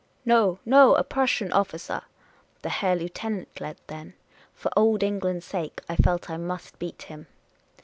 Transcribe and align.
"No, 0.25 0.57
no; 0.65 0.95
a 0.95 1.03
Prussian 1.03 1.53
officer." 1.53 2.01
The 2.63 2.69
Herr 2.69 2.95
Lieutenant 2.95 3.61
led, 3.61 3.77
then. 3.85 4.15
For 4.55 4.71
Old 4.75 5.03
England's 5.03 5.45
sake, 5.45 5.79
I 5.87 5.95
felt 5.95 6.27
I 6.27 6.37
must 6.37 6.79
beat 6.79 7.03
him. 7.03 7.27